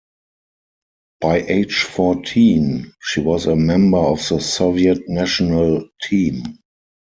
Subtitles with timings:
[1.19, 6.57] By age fourteen, she was a member of the Soviet national team.